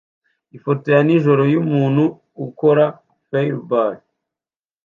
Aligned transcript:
Ifoto 0.57 0.85
ya 0.95 1.01
nijoro 1.07 1.41
yumuntu 1.53 2.03
ukora 2.45 2.85
fireball 3.27 3.95